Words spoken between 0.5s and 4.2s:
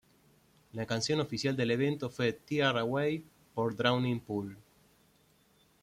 La canción oficial del evento fue "Tear Away" por Drowning